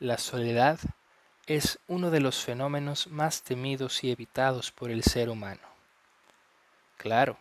[0.00, 0.78] La soledad
[1.44, 5.60] es uno de los fenómenos más temidos y evitados por el ser humano.
[6.96, 7.36] Claro,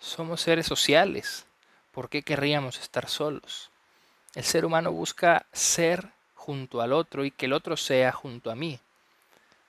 [0.00, 1.46] somos seres sociales.
[1.92, 3.70] ¿Por qué querríamos estar solos?
[4.34, 8.56] El ser humano busca ser junto al otro y que el otro sea junto a
[8.56, 8.80] mí.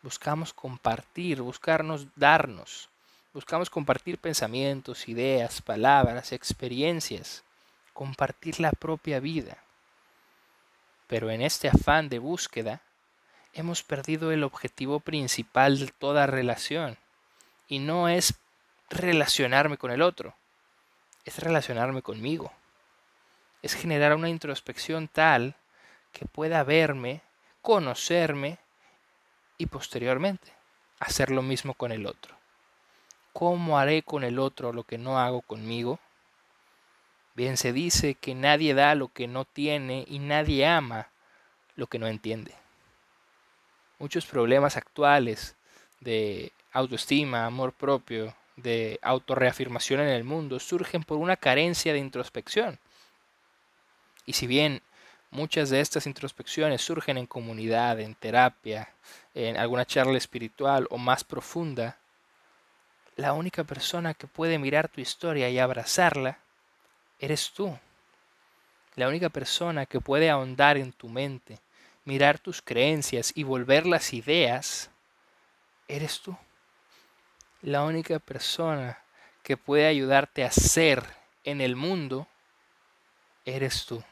[0.02, 2.90] Buscamos compartir, buscarnos darnos.
[3.36, 7.44] Buscamos compartir pensamientos, ideas, palabras, experiencias,
[7.94, 9.60] compartir la propia vida.
[11.12, 12.80] Pero en este afán de búsqueda,
[13.52, 16.98] hemos perdido el objetivo principal de toda relación.
[17.68, 18.36] Y no es
[18.90, 20.34] relacionarme con el otro,
[21.26, 22.54] es relacionarme conmigo.
[23.62, 25.56] Es generar una introspección tal
[26.14, 27.20] que pueda verme,
[27.62, 28.58] conocerme
[29.58, 30.54] y posteriormente
[31.02, 32.38] hacer lo mismo con el otro.
[33.34, 36.00] ¿Cómo haré con el otro lo que no hago conmigo?
[37.42, 41.10] Bien se dice que nadie da lo que no tiene y nadie ama
[41.76, 42.54] lo que no entiende.
[43.98, 45.56] Muchos problemas actuales
[46.02, 52.78] de autoestima, amor propio, de autorreafirmación en el mundo surgen por una carencia de introspección.
[54.28, 54.84] Y si bien
[55.32, 58.94] muchas de estas introspecciones surgen en comunidad, en terapia,
[59.34, 61.98] en alguna charla espiritual o más profunda,
[63.16, 66.38] la única persona que puede mirar tu historia y abrazarla
[67.22, 67.78] eres tú.
[68.96, 71.60] La única persona que puede ahondar en tu mente,
[72.04, 74.90] mirar tus creencias y volver las ideas,
[75.88, 76.36] eres tú.
[77.62, 79.00] La única persona
[79.44, 81.04] que puede ayudarte a ser
[81.44, 82.28] en el mundo,
[83.46, 84.04] eres tú.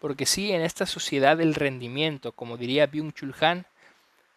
[0.00, 3.66] Porque sí, en esta sociedad del rendimiento, como diría Byung-Chul Han,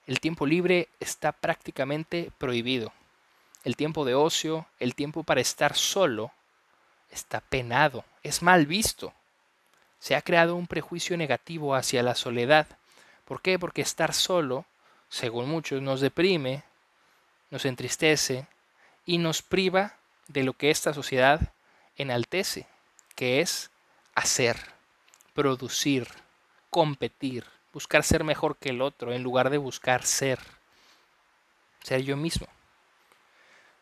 [0.05, 2.91] el tiempo libre está prácticamente prohibido.
[3.63, 6.31] El tiempo de ocio, el tiempo para estar solo,
[7.13, 9.13] está penado, es mal visto.
[9.99, 12.67] Se ha creado un prejuicio negativo hacia la soledad.
[13.25, 13.57] ¿Por qué?
[13.57, 14.65] Porque estar solo,
[15.09, 16.63] según muchos, nos deprime,
[17.51, 18.47] nos entristece
[19.05, 19.95] y nos priva
[20.27, 21.53] de lo que esta sociedad
[21.95, 22.67] enaltece,
[23.15, 23.69] que es
[24.15, 24.57] hacer,
[25.33, 26.07] producir,
[26.69, 30.39] competir, buscar ser mejor que el otro en lugar de buscar ser,
[31.83, 32.47] ser yo mismo.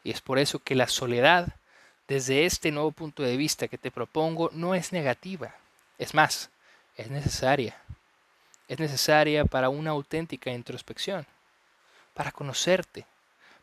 [0.03, 1.55] Y es por eso que la soledad
[2.07, 5.55] desde este nuevo punto de vista que te propongo no es negativa.
[5.97, 6.49] Es más,
[6.95, 7.77] es necesaria.
[8.67, 11.25] Es necesaria para una auténtica introspección,
[12.13, 13.05] para conocerte,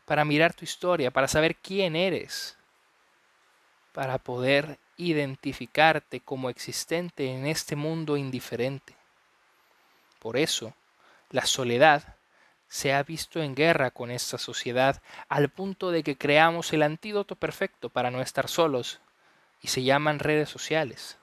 [0.05, 2.57] para mirar tu historia, para saber quién eres,
[3.91, 8.95] para poder identificarte como existente en este mundo indiferente.
[10.19, 10.73] Por eso,
[11.31, 12.15] la soledad
[12.69, 17.35] se ha visto en guerra con esta sociedad al punto de que creamos el antídoto
[17.35, 19.01] perfecto para no estar solos
[19.61, 21.17] y se llaman redes sociales.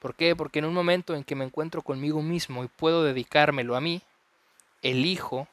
[0.00, 0.34] ¿Por qué?
[0.34, 4.02] Porque en un momento en que me encuentro conmigo mismo y puedo dedicármelo a mí,
[4.82, 5.46] elijo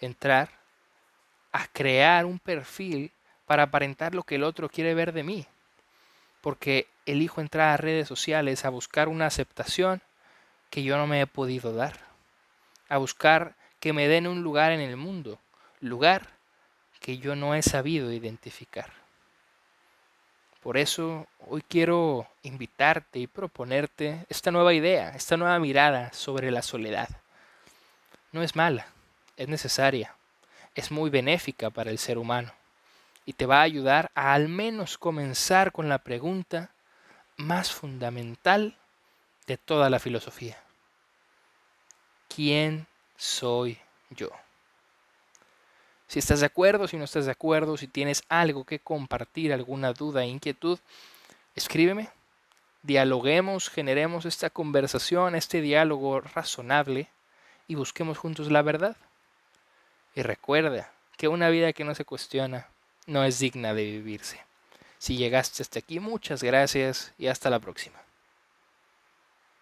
[0.00, 0.50] entrar
[1.52, 3.12] a crear un perfil
[3.46, 5.46] para aparentar lo que el otro quiere ver de mí.
[6.40, 10.02] Porque elijo entrar a redes sociales a buscar una aceptación
[10.70, 12.00] que yo no me he podido dar.
[12.88, 15.38] A buscar que me den un lugar en el mundo,
[15.80, 16.28] lugar
[17.00, 18.92] que yo no he sabido identificar.
[20.62, 26.60] Por eso hoy quiero invitarte y proponerte esta nueva idea, esta nueva mirada sobre la
[26.60, 27.08] soledad.
[28.30, 28.86] No es mala,
[29.38, 30.14] es necesaria,
[30.74, 32.52] es muy benéfica para el ser humano
[33.24, 36.70] y te va a ayudar a al menos comenzar con la pregunta
[37.38, 38.76] más fundamental
[39.46, 40.58] de toda la filosofía.
[42.28, 42.86] ¿Quién
[43.20, 44.30] soy yo.
[46.08, 49.92] Si estás de acuerdo, si no estás de acuerdo, si tienes algo que compartir, alguna
[49.92, 50.78] duda, inquietud,
[51.54, 52.08] escríbeme.
[52.82, 57.08] Dialoguemos, generemos esta conversación, este diálogo razonable
[57.68, 58.96] y busquemos juntos la verdad.
[60.14, 62.68] Y recuerda que una vida que no se cuestiona
[63.06, 64.40] no es digna de vivirse.
[64.98, 68.00] Si llegaste hasta aquí, muchas gracias y hasta la próxima.